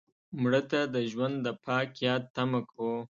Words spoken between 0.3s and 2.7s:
مړه ته د ژوند د پاک یاد تمه